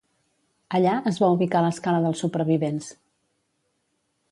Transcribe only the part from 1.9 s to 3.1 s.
dels supervivents.